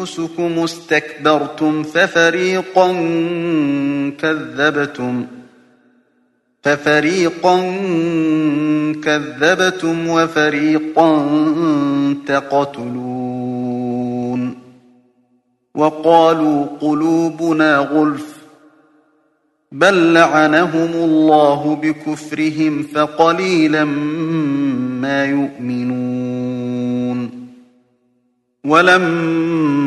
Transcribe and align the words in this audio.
أنفسكم 0.00 0.58
استكبرتم 0.58 1.82
ففريقا 1.82 2.92
كذبتم. 4.20 5.26
ففريقا 6.62 7.60
كذبتم 9.04 10.08
وفريقا 10.08 11.28
تقتلون. 12.26 13.20
وقالوا 15.74 16.66
قلوبنا 16.80 17.76
غلف. 17.76 18.36
بل 19.72 20.14
لعنهم 20.14 20.90
الله 20.94 21.76
بكفرهم 21.82 22.82
فقليلا 22.82 23.84
ما 23.84 25.24
يؤمنون. 25.24 26.20
ولما 28.64 29.49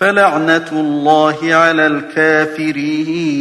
فلعنة 0.00 0.68
الله 0.72 1.54
على 1.54 1.86
الكافرين. 1.86 3.38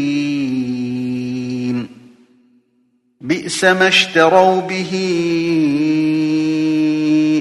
بئس 3.22 3.63
ما 3.63 3.88
اشتروا 3.88 4.61
به 4.61 4.91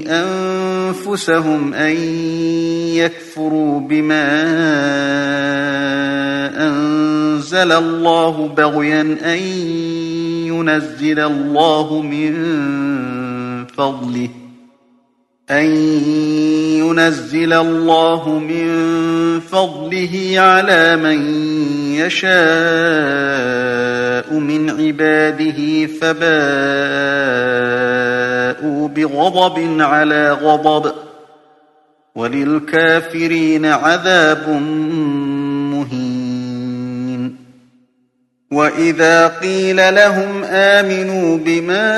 أنفسهم 0.07 1.73
أن 1.73 1.95
يكفروا 2.93 3.79
بما 3.79 4.27
أنزل 6.67 7.71
الله 7.71 8.47
بغيا 8.47 9.01
أن 9.01 9.39
ينزل 10.47 11.19
الله 11.19 12.01
من 12.01 12.33
فضله 13.65 14.29
أن 15.49 15.65
ينزل 16.97 17.53
الله 17.53 18.39
من 18.39 18.69
فضله 19.39 20.33
على 20.37 20.95
من 20.95 21.21
يشاء 21.93 22.33
من 24.33 24.69
عباده 24.69 25.85
فباءوا 26.01 26.27
بغضب 28.87 29.81
على 29.81 30.31
غضب 30.31 30.91
وللكافرين 32.15 33.65
عذاب 33.65 34.49
مهين. 35.73 36.37
وإذا 38.51 39.27
قيل 39.27 39.95
لهم 39.95 40.43
آمنوا 40.43 41.37
بما 41.37 41.97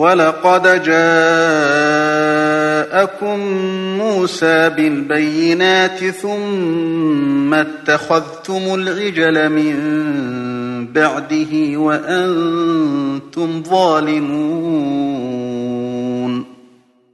ولقد 0.00 0.62
جاءكم 0.82 0.98
موسى 3.98 4.68
بالبينات 4.68 6.04
ثم 6.04 7.54
اتخذتم 7.54 8.74
العجل 8.74 9.48
من 9.48 9.76
بعده 10.92 11.78
وأنتم 11.78 13.62
ظالمون 13.62 15.00